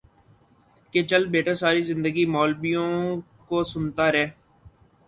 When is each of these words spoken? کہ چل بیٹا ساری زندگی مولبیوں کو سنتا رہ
کہ 0.93 0.99
چل 1.09 1.23
بیٹا 1.33 1.53
ساری 1.61 1.81
زندگی 1.91 2.25
مولبیوں 2.33 2.89
کو 3.47 3.57
سنتا 3.73 4.05
رہ 4.11 4.25